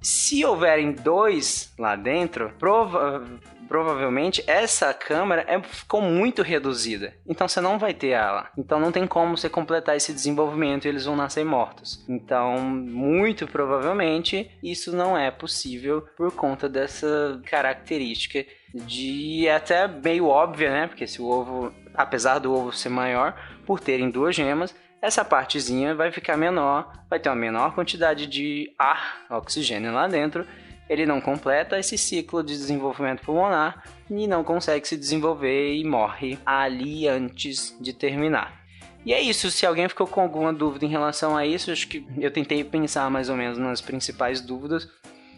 Se 0.00 0.44
houverem 0.44 0.92
dois 0.92 1.72
lá 1.78 1.94
dentro, 1.94 2.50
prova 2.58 3.22
provavelmente 3.68 4.44
essa 4.46 4.92
câmera 4.92 5.44
é, 5.48 5.60
ficou 5.62 6.00
muito 6.00 6.42
reduzida. 6.42 7.14
Então 7.26 7.48
você 7.48 7.60
não 7.60 7.78
vai 7.78 7.94
ter 7.94 8.08
ela. 8.08 8.50
Então 8.56 8.78
não 8.78 8.92
tem 8.92 9.06
como 9.06 9.36
você 9.36 9.48
completar 9.48 9.96
esse 9.96 10.12
desenvolvimento 10.12 10.84
e 10.84 10.88
eles 10.88 11.04
vão 11.04 11.16
nascer 11.16 11.44
mortos. 11.44 12.04
Então, 12.08 12.58
muito 12.58 13.46
provavelmente, 13.46 14.50
isso 14.62 14.94
não 14.94 15.16
é 15.16 15.30
possível 15.30 16.02
por 16.16 16.32
conta 16.32 16.68
dessa 16.68 17.40
característica 17.46 18.44
de 18.74 19.48
até 19.48 19.86
meio 19.86 20.26
óbvia, 20.26 20.70
né? 20.70 20.86
Porque 20.88 21.06
se 21.06 21.22
o 21.22 21.26
ovo, 21.26 21.72
apesar 21.94 22.40
do 22.40 22.52
ovo 22.52 22.72
ser 22.72 22.88
maior, 22.88 23.34
por 23.64 23.78
terem 23.78 24.10
duas 24.10 24.34
gemas, 24.34 24.74
essa 25.00 25.24
partezinha 25.24 25.94
vai 25.94 26.10
ficar 26.10 26.36
menor, 26.36 26.90
vai 27.08 27.20
ter 27.20 27.28
uma 27.28 27.36
menor 27.36 27.74
quantidade 27.74 28.26
de 28.26 28.72
ar, 28.78 29.26
oxigênio 29.30 29.92
lá 29.92 30.08
dentro. 30.08 30.46
Ele 30.88 31.06
não 31.06 31.20
completa 31.20 31.78
esse 31.78 31.96
ciclo 31.96 32.42
de 32.42 32.52
desenvolvimento 32.52 33.22
pulmonar 33.22 33.82
e 34.10 34.26
não 34.26 34.42
consegue 34.42 34.86
se 34.86 34.96
desenvolver 34.96 35.74
e 35.74 35.84
morre 35.84 36.38
ali 36.44 37.06
antes 37.06 37.76
de 37.80 37.92
terminar. 37.92 38.64
E 39.06 39.12
é 39.12 39.20
isso, 39.20 39.50
se 39.50 39.66
alguém 39.66 39.88
ficou 39.88 40.06
com 40.06 40.22
alguma 40.22 40.52
dúvida 40.52 40.86
em 40.86 40.88
relação 40.88 41.36
a 41.36 41.46
isso, 41.46 41.70
acho 41.70 41.86
que 41.86 42.06
eu 42.18 42.30
tentei 42.30 42.64
pensar 42.64 43.10
mais 43.10 43.28
ou 43.28 43.36
menos 43.36 43.58
nas 43.58 43.82
principais 43.82 44.40
dúvidas. 44.40 44.88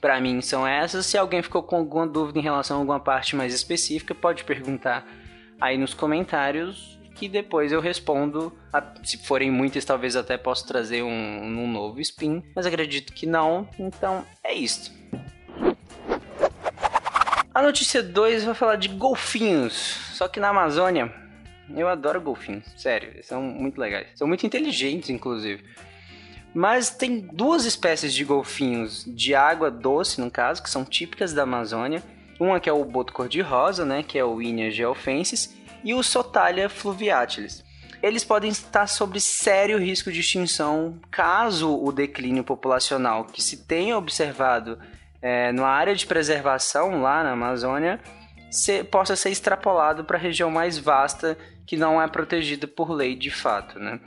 Para 0.07 0.21
mim 0.21 0.41
são 0.41 0.65
essas. 0.65 1.05
Se 1.05 1.19
alguém 1.19 1.43
ficou 1.43 1.65
com 1.65 1.79
alguma 1.79 2.07
dúvida 2.07 2.39
em 2.39 2.43
relação 2.43 2.77
a 2.77 2.79
alguma 2.79 3.01
parte 3.01 3.35
mais 3.35 3.53
específica, 3.53 4.15
pode 4.15 4.45
perguntar 4.45 5.05
aí 5.61 5.77
nos 5.77 5.95
comentários 5.95 6.97
que 7.17 7.29
depois 7.29 7.73
eu 7.73 7.81
respondo. 7.81 8.57
Se 9.03 9.19
forem 9.19 9.51
muitas, 9.51 9.85
talvez 9.85 10.15
até 10.15 10.39
possa 10.39 10.65
trazer 10.65 11.03
um, 11.03 11.09
um 11.09 11.67
novo 11.67 12.01
spin, 12.01 12.41
mas 12.55 12.67
acredito 12.67 13.13
que 13.13 13.27
não. 13.27 13.69
Então 13.81 14.25
é 14.45 14.55
isso. 14.55 14.95
A 17.53 17.61
notícia 17.61 18.01
2 18.01 18.45
vai 18.45 18.55
falar 18.55 18.77
de 18.77 18.87
golfinhos, 18.87 19.75
só 20.13 20.29
que 20.29 20.39
na 20.39 20.51
Amazônia. 20.51 21.13
Eu 21.75 21.89
adoro 21.89 22.21
golfinhos, 22.21 22.65
sério, 22.77 23.13
são 23.25 23.43
muito 23.43 23.81
legais. 23.81 24.07
São 24.15 24.29
muito 24.29 24.47
inteligentes, 24.47 25.11
inclusive. 25.11 25.65
Mas 26.55 26.91
tem 26.91 27.21
duas 27.21 27.65
espécies 27.65 28.15
de 28.15 28.25
golfinhos 28.25 29.05
de 29.07 29.35
água 29.35 29.71
doce, 29.71 30.21
no 30.21 30.31
caso, 30.31 30.63
que 30.63 30.71
são 30.71 30.85
típicas 30.85 31.33
da 31.33 31.43
Amazônia. 31.43 32.03
Uma 32.41 32.61
que 32.61 32.69
é 32.69 32.73
o 32.73 32.85
boto 32.85 33.13
cor-de-rosa, 33.13 33.85
né, 33.85 34.03
que 34.03 34.19
é 34.19 34.25
o 34.25 34.41
Inia 34.41 34.71
geofensis, 34.71 35.55
e 35.85 35.95
o 35.95 36.03
Sotalia 36.03 36.69
fluviatilis. 36.69 37.65
Eles 38.03 38.25
podem 38.25 38.51
estar 38.51 38.87
sob 38.87 39.19
sério 39.21 39.79
risco 39.79 40.13
de 40.13 40.21
extinção 40.21 41.01
caso 41.11 41.75
o 41.75 41.91
declínio 41.91 42.45
populacional 42.45 43.25
que 43.25 43.43
se 43.43 43.65
tenha 43.65 43.97
observado 43.97 44.79
é, 45.23 45.51
na 45.53 45.67
área 45.67 45.95
de 45.95 46.07
preservação 46.07 47.01
lá 47.01 47.25
na 47.25 47.33
Amazônia 47.33 48.01
se, 48.51 48.85
possa 48.85 49.17
ser 49.17 49.31
extrapolado 49.31 50.05
para 50.05 50.17
a 50.17 50.21
região 50.21 50.51
mais 50.51 50.79
vasta 50.79 51.37
que 51.67 51.77
não 51.77 52.01
é 52.01 52.07
protegida 52.07 52.67
por 52.67 52.91
lei 52.91 53.17
de 53.17 53.31
fato. 53.31 53.79
Né? 53.79 53.99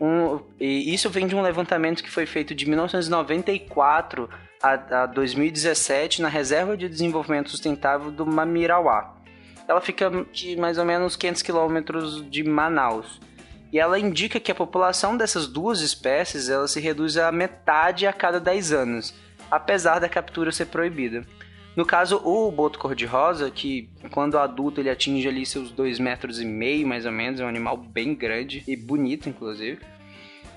Um, 0.00 0.40
e 0.58 0.94
isso 0.94 1.10
vem 1.10 1.26
de 1.26 1.36
um 1.36 1.42
levantamento 1.42 2.02
que 2.02 2.10
foi 2.10 2.24
feito 2.24 2.54
de 2.54 2.66
1994 2.66 4.30
a, 4.62 5.02
a 5.02 5.06
2017 5.06 6.22
na 6.22 6.28
Reserva 6.28 6.76
de 6.76 6.88
Desenvolvimento 6.88 7.50
Sustentável 7.50 8.10
do 8.10 8.24
Mamirauá 8.24 9.20
ela 9.70 9.80
fica 9.80 10.10
de 10.32 10.56
mais 10.56 10.78
ou 10.78 10.84
menos 10.84 11.14
500 11.14 11.42
quilômetros 11.42 12.28
de 12.28 12.42
Manaus. 12.42 13.20
E 13.72 13.78
ela 13.78 14.00
indica 14.00 14.40
que 14.40 14.50
a 14.50 14.54
população 14.54 15.16
dessas 15.16 15.46
duas 15.46 15.80
espécies 15.80 16.48
ela 16.48 16.66
se 16.66 16.80
reduz 16.80 17.16
a 17.16 17.30
metade 17.30 18.04
a 18.04 18.12
cada 18.12 18.40
10 18.40 18.72
anos, 18.72 19.14
apesar 19.48 20.00
da 20.00 20.08
captura 20.08 20.50
ser 20.50 20.66
proibida. 20.66 21.24
No 21.76 21.86
caso, 21.86 22.20
o 22.24 22.50
boto 22.50 22.78
cor-de-rosa, 22.78 23.50
que 23.50 23.88
quando 24.10 24.38
adulto 24.38 24.80
ele 24.80 24.90
atinge 24.90 25.28
ali 25.28 25.46
seus 25.46 25.70
2 25.70 25.98
metros 25.98 26.40
e 26.40 26.44
meio, 26.44 26.86
mais 26.86 27.06
ou 27.06 27.12
menos, 27.12 27.40
é 27.40 27.44
um 27.44 27.48
animal 27.48 27.76
bem 27.76 28.14
grande 28.14 28.64
e 28.66 28.76
bonito, 28.76 29.28
inclusive. 29.28 29.78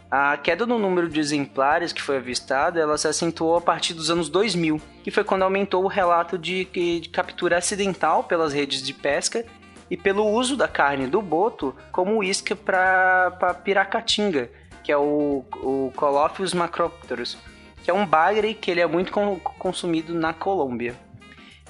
A 0.10 0.38
queda 0.38 0.66
no 0.66 0.78
número 0.78 1.10
de 1.10 1.20
exemplares 1.20 1.92
que 1.92 2.02
foi 2.02 2.18
avistada, 2.18 2.80
ela 2.80 2.98
se 2.98 3.08
acentuou 3.08 3.58
a 3.58 3.62
partir 3.62 3.94
dos 3.94 4.12
anos 4.12 4.30
2000, 4.30 4.80
que 5.04 5.10
foi 5.10 5.24
quando 5.24 5.42
aumentou 5.44 5.84
o 5.84 5.88
relato 5.88 6.38
de, 6.38 6.66
de 6.66 7.10
captura 7.10 7.58
acidental 7.58 8.24
pelas 8.24 8.54
redes 8.54 8.84
de 8.84 8.94
pesca 8.94 9.46
e 9.90 9.98
pelo 9.98 10.28
uso 10.28 10.56
da 10.56 10.68
carne 10.68 11.08
do 11.08 11.22
boto 11.22 11.76
como 11.92 12.24
isca 12.24 12.56
para 12.56 13.56
piracatinga, 13.64 14.52
que 14.84 14.92
é 14.92 14.98
o, 14.98 15.46
o 15.56 15.92
Colophius 15.96 16.54
macropterus, 16.54 17.38
que 17.84 17.92
é 17.92 17.94
um 17.94 18.06
bagre 18.06 18.54
que 18.54 18.72
ele 18.72 18.80
é 18.82 18.88
muito 18.88 19.12
consumido 19.60 20.14
na 20.14 20.34
Colômbia. 20.34 20.96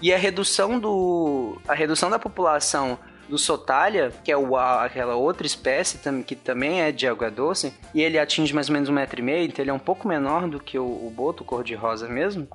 E 0.01 0.13
a 0.13 0.17
redução, 0.17 0.79
do, 0.79 1.59
a 1.67 1.73
redução 1.73 2.09
da 2.09 2.19
população 2.19 2.99
do 3.27 3.37
Sotalia, 3.37 4.11
que 4.23 4.31
é 4.31 4.37
o, 4.37 4.55
aquela 4.55 5.15
outra 5.15 5.47
espécie 5.47 5.97
que 6.25 6.35
também 6.35 6.81
é 6.81 6.91
de 6.91 7.07
água 7.07 7.31
doce, 7.31 7.73
e 7.93 8.01
ele 8.01 8.19
atinge 8.19 8.53
mais 8.53 8.69
ou 8.69 8.73
menos 8.73 8.89
um 8.89 8.93
metro 8.93 9.19
e 9.19 9.23
meio, 9.23 9.45
então 9.45 9.63
ele 9.63 9.71
é 9.71 9.73
um 9.73 9.79
pouco 9.79 10.07
menor 10.07 10.47
do 10.47 10.59
que 10.59 10.77
o, 10.77 10.83
o 10.83 11.11
boto 11.15 11.43
cor-de-rosa 11.43 12.07
mesmo. 12.07 12.47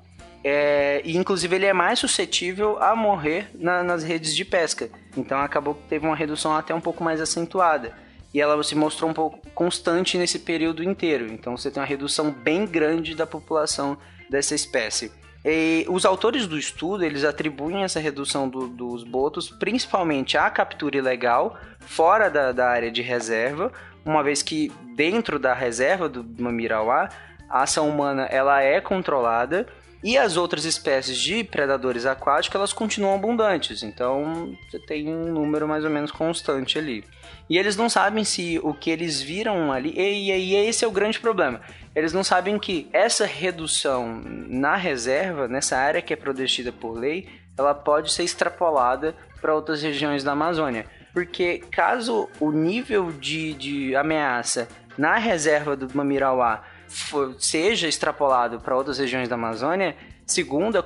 É, 0.44 1.02
e 1.04 1.16
inclusive 1.16 1.56
ele 1.56 1.66
é 1.66 1.72
mais 1.72 1.98
suscetível 1.98 2.80
a 2.80 2.94
morrer 2.94 3.50
na, 3.54 3.82
nas 3.82 4.04
redes 4.04 4.34
de 4.36 4.44
pesca. 4.44 4.88
Então 5.16 5.38
acabou 5.40 5.74
que 5.74 5.82
teve 5.88 6.06
uma 6.06 6.14
redução 6.14 6.54
até 6.54 6.72
um 6.72 6.80
pouco 6.80 7.02
mais 7.02 7.20
acentuada. 7.20 7.92
E 8.32 8.40
ela 8.40 8.62
se 8.62 8.74
mostrou 8.74 9.10
um 9.10 9.14
pouco 9.14 9.38
constante 9.54 10.18
nesse 10.18 10.38
período 10.38 10.82
inteiro. 10.82 11.32
Então 11.32 11.56
você 11.56 11.70
tem 11.70 11.80
uma 11.80 11.88
redução 11.88 12.30
bem 12.30 12.66
grande 12.66 13.14
da 13.14 13.26
população 13.26 13.96
dessa 14.28 14.54
espécie. 14.54 15.10
E 15.44 15.86
os 15.88 16.04
autores 16.04 16.46
do 16.46 16.58
estudo 16.58 17.04
eles 17.04 17.24
atribuem 17.24 17.84
essa 17.84 18.00
redução 18.00 18.48
do, 18.48 18.68
dos 18.68 19.04
botos 19.04 19.48
principalmente 19.48 20.36
à 20.36 20.50
captura 20.50 20.98
ilegal 20.98 21.56
fora 21.80 22.28
da, 22.28 22.52
da, 22.52 22.68
área 22.68 22.90
de 22.90 23.02
reserva, 23.02 23.72
uma 24.04 24.22
vez 24.22 24.42
que 24.42 24.70
dentro 24.96 25.38
da 25.38 25.54
reserva 25.54 26.08
do 26.08 26.26
Mamirauá 26.42 27.08
a 27.48 27.62
ação 27.62 27.88
humana 27.88 28.24
ela 28.24 28.60
é 28.60 28.80
controlada 28.80 29.66
e 30.02 30.16
as 30.16 30.36
outras 30.36 30.64
espécies 30.64 31.18
de 31.18 31.42
predadores 31.42 32.06
aquáticos 32.06 32.54
elas 32.54 32.72
continuam 32.72 33.14
abundantes, 33.14 33.82
então 33.82 34.56
você 34.70 34.78
tem 34.78 35.08
um 35.08 35.32
número 35.32 35.66
mais 35.66 35.84
ou 35.84 35.90
menos 35.90 36.10
constante 36.10 36.78
ali. 36.78 37.04
E 37.50 37.58
eles 37.58 37.76
não 37.76 37.88
sabem 37.88 38.24
se 38.24 38.60
o 38.62 38.72
que 38.74 38.90
eles 38.90 39.20
viram 39.20 39.72
ali, 39.72 39.92
e, 39.96 40.30
e, 40.30 40.54
e 40.54 40.54
esse 40.54 40.84
é 40.84 40.88
o 40.88 40.92
grande 40.92 41.18
problema 41.18 41.60
eles 41.98 42.12
não 42.12 42.22
sabem 42.22 42.60
que 42.60 42.88
essa 42.92 43.26
redução 43.26 44.22
na 44.24 44.76
reserva, 44.76 45.48
nessa 45.48 45.76
área 45.76 46.00
que 46.00 46.12
é 46.12 46.16
protegida 46.16 46.70
por 46.70 46.92
lei, 46.92 47.28
ela 47.56 47.74
pode 47.74 48.12
ser 48.12 48.22
extrapolada 48.22 49.16
para 49.40 49.52
outras 49.52 49.82
regiões 49.82 50.22
da 50.22 50.30
Amazônia. 50.30 50.86
Porque 51.12 51.58
caso 51.72 52.28
o 52.38 52.52
nível 52.52 53.10
de, 53.10 53.52
de 53.54 53.96
ameaça 53.96 54.68
na 54.96 55.16
reserva 55.16 55.74
do 55.74 55.88
Mamirauá 55.92 56.62
for, 56.88 57.36
seja 57.38 57.86
extrapolado 57.86 58.60
para 58.60 58.76
outras 58.76 58.98
regiões 58.98 59.28
da 59.28 59.34
Amazônia, 59.34 59.96
segundo 60.26 60.76
a, 60.78 60.84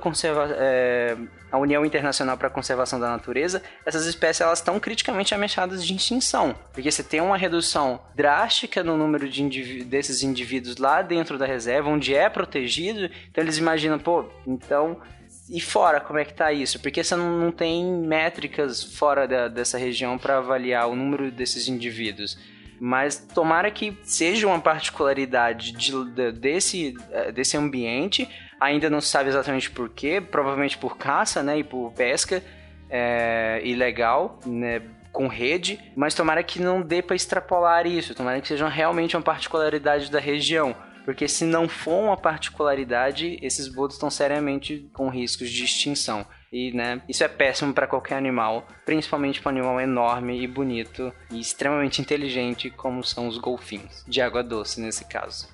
é, 0.57 1.17
a 1.51 1.57
União 1.57 1.85
Internacional 1.85 2.37
para 2.37 2.47
a 2.47 2.51
Conservação 2.51 2.99
da 2.99 3.09
Natureza, 3.09 3.61
essas 3.85 4.05
espécies 4.05 4.41
elas 4.41 4.59
estão 4.59 4.79
criticamente 4.79 5.35
ameaçadas 5.35 5.85
de 5.85 5.93
extinção, 5.93 6.55
porque 6.71 6.89
você 6.89 7.03
tem 7.03 7.19
uma 7.19 7.37
redução 7.37 7.99
drástica 8.15 8.81
no 8.83 8.97
número 8.97 9.27
de 9.27 9.43
indiví 9.43 9.83
desses 9.83 10.23
indivíduos 10.23 10.77
lá 10.77 11.01
dentro 11.01 11.37
da 11.37 11.45
reserva, 11.45 11.89
onde 11.89 12.15
é 12.15 12.29
protegido, 12.29 13.09
então 13.29 13.43
eles 13.43 13.57
imaginam, 13.57 13.99
pô, 13.99 14.25
então 14.47 15.01
e 15.49 15.59
fora, 15.59 15.99
como 15.99 16.19
é 16.19 16.25
que 16.25 16.33
tá 16.33 16.53
isso? 16.53 16.79
Porque 16.79 17.03
você 17.03 17.15
não, 17.15 17.37
não 17.37 17.51
tem 17.51 17.85
métricas 17.85 18.81
fora 18.81 19.27
da, 19.27 19.49
dessa 19.49 19.77
região 19.77 20.17
para 20.17 20.37
avaliar 20.37 20.87
o 20.87 20.95
número 20.95 21.29
desses 21.29 21.67
indivíduos. 21.67 22.37
Mas 22.85 23.15
tomara 23.15 23.71
que 23.71 23.97
seja 24.03 24.45
uma 24.45 24.59
particularidade 24.59 25.71
de, 25.71 25.93
de, 26.11 26.31
desse, 26.33 26.93
eh, 27.11 27.31
desse 27.31 27.55
ambiente. 27.55 28.27
Ainda 28.59 28.89
não 28.89 28.99
se 28.99 29.07
sabe 29.07 29.29
exatamente 29.29 29.71
por 29.71 29.87
quê, 29.87 30.19
provavelmente 30.19 30.77
por 30.77 30.97
caça, 30.97 31.41
né, 31.41 31.59
e 31.59 31.63
por 31.63 31.93
pesca 31.93 32.43
é, 32.89 33.61
ilegal, 33.63 34.37
né, 34.45 34.81
com 35.13 35.29
rede, 35.29 35.79
mas 35.95 36.13
tomara 36.13 36.43
que 36.43 36.61
não 36.61 36.81
dê 36.81 37.01
para 37.01 37.15
extrapolar 37.15 37.87
isso, 37.87 38.13
tomara 38.13 38.41
que 38.41 38.49
seja 38.49 38.67
realmente 38.67 39.15
uma 39.15 39.23
particularidade 39.23 40.11
da 40.11 40.19
região, 40.19 40.75
porque 41.05 41.25
se 41.25 41.45
não 41.45 41.69
for 41.69 42.03
uma 42.03 42.17
particularidade, 42.17 43.39
esses 43.41 43.69
botos 43.69 43.95
estão 43.95 44.09
seriamente 44.09 44.89
com 44.91 45.07
riscos 45.07 45.49
de 45.49 45.63
extinção. 45.63 46.25
E, 46.53 46.71
né, 46.71 47.01
isso 47.09 47.23
é 47.23 47.27
péssimo 47.27 47.73
para 47.73 47.87
qualquer 47.87 48.15
animal, 48.15 48.67
principalmente 48.85 49.41
para 49.41 49.51
um 49.51 49.57
animal 49.57 49.81
enorme 49.81 50.39
e 50.39 50.45
bonito 50.45 51.11
e 51.31 51.39
extremamente 51.39 51.99
inteligente, 51.99 52.69
como 52.69 53.03
são 53.03 53.27
os 53.27 53.39
golfinhos, 53.39 54.05
de 54.07 54.21
água 54.21 54.43
doce 54.43 54.79
nesse 54.79 55.03
caso. 55.05 55.49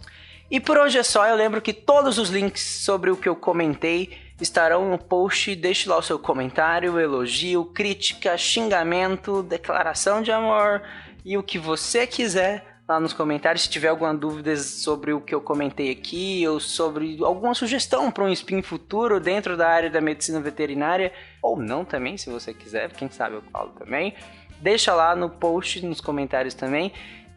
E 0.51 0.59
por 0.59 0.77
hoje 0.77 0.97
é 0.97 1.03
só, 1.03 1.25
eu 1.25 1.37
lembro 1.37 1.61
que 1.61 1.71
todos 1.71 2.17
os 2.17 2.29
links 2.29 2.83
sobre 2.83 3.09
o 3.09 3.15
que 3.15 3.29
eu 3.29 3.35
comentei 3.35 4.17
estarão 4.41 4.89
no 4.89 4.97
post. 4.97 5.55
Deixe 5.55 5.87
lá 5.87 5.97
o 5.97 6.01
seu 6.01 6.19
comentário, 6.19 6.99
elogio, 6.99 7.63
crítica, 7.63 8.37
xingamento, 8.37 9.41
declaração 9.41 10.21
de 10.21 10.33
amor 10.33 10.81
e 11.23 11.37
o 11.37 11.43
que 11.43 11.57
você 11.57 12.05
quiser 12.05 12.78
lá 12.89 12.99
nos 12.99 13.13
comentários 13.13 13.63
se 13.63 13.69
tiver 13.69 13.89
alguma 13.89 14.15
dúvida 14.15 14.57
sobre 14.57 15.13
o 15.13 15.21
que 15.21 15.33
eu 15.33 15.39
comentei 15.39 15.91
aqui 15.91 16.45
ou 16.47 16.59
sobre 16.59 17.23
alguma 17.23 17.53
sugestão 17.53 18.09
para 18.09 18.23
um 18.23 18.29
spin 18.29 18.63
futuro 18.63 19.19
dentro 19.19 19.55
da 19.55 19.69
área 19.69 19.91
da 19.91 20.01
medicina 20.01 20.41
veterinária 20.41 21.13
ou 21.39 21.55
não 21.55 21.85
também, 21.85 22.17
se 22.17 22.31
você 22.31 22.51
quiser, 22.51 22.91
quem 22.93 23.07
sabe 23.11 23.35
eu 23.35 23.43
falo 23.53 23.69
também. 23.77 24.15
Deixa 24.59 24.93
lá 24.93 25.15
no 25.15 25.29
post, 25.29 25.85
nos 25.85 26.01
comentários 26.01 26.55
também. 26.55 26.91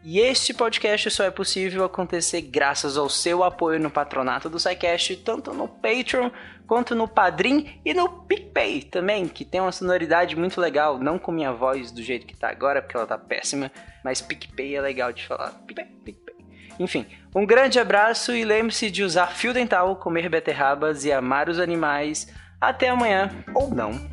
E 0.05 0.19
este 0.19 0.53
podcast 0.53 1.09
só 1.11 1.23
é 1.23 1.31
possível 1.31 1.85
acontecer 1.85 2.41
graças 2.41 2.97
ao 2.97 3.07
seu 3.07 3.41
apoio 3.41 3.79
no 3.79 3.89
patronato 3.89 4.49
do 4.49 4.59
SciCast, 4.59 5.15
tanto 5.17 5.53
no 5.53 5.65
Patreon 5.65 6.29
quanto 6.67 6.93
no 6.93 7.07
Padrim 7.07 7.79
e 7.85 7.93
no 7.93 8.09
PicPay 8.09 8.83
também, 8.83 9.29
que 9.29 9.45
tem 9.45 9.61
uma 9.61 9.71
sonoridade 9.71 10.35
muito 10.35 10.59
legal, 10.59 10.99
não 10.99 11.17
com 11.17 11.31
minha 11.31 11.53
voz 11.53 11.89
do 11.89 12.03
jeito 12.03 12.27
que 12.27 12.35
tá 12.35 12.49
agora, 12.49 12.81
porque 12.81 12.97
ela 12.97 13.07
tá 13.07 13.17
péssima, 13.17 13.71
mas 14.03 14.21
PicPay 14.21 14.75
é 14.75 14.81
legal 14.81 15.13
de 15.13 15.25
falar. 15.25 15.51
PicPay, 15.65 15.85
PicPay. 16.03 16.35
Enfim, 16.79 17.05
um 17.33 17.45
grande 17.45 17.79
abraço 17.79 18.33
e 18.33 18.43
lembre-se 18.43 18.91
de 18.91 19.03
usar 19.03 19.27
fio 19.27 19.53
dental, 19.53 19.95
comer 19.95 20.27
beterrabas 20.27 21.05
e 21.05 21.13
amar 21.13 21.47
os 21.47 21.59
animais. 21.59 22.27
Até 22.59 22.89
amanhã, 22.89 23.29
ou 23.53 23.69
não. 23.69 24.12